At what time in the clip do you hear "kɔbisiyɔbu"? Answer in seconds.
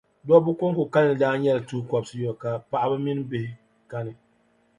1.89-2.39